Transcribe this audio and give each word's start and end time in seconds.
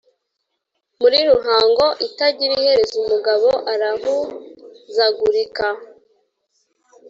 muri 0.99 1.19
ruhago 1.29 1.85
itagira 2.07 2.53
iherezo 2.59 2.95
umugabo 3.03 3.49
arahuzagurika.' 3.73 5.67